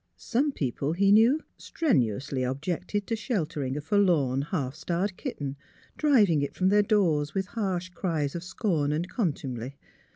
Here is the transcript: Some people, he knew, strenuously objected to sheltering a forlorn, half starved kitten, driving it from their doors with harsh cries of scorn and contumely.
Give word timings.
Some 0.17 0.51
people, 0.51 0.93
he 0.93 1.11
knew, 1.11 1.41
strenuously 1.57 2.41
objected 2.41 3.05
to 3.05 3.15
sheltering 3.15 3.77
a 3.77 3.81
forlorn, 3.81 4.41
half 4.41 4.73
starved 4.73 5.15
kitten, 5.15 5.57
driving 5.95 6.41
it 6.41 6.55
from 6.55 6.69
their 6.69 6.81
doors 6.81 7.35
with 7.35 7.45
harsh 7.45 7.89
cries 7.89 8.33
of 8.33 8.43
scorn 8.43 8.91
and 8.91 9.07
contumely. 9.07 9.75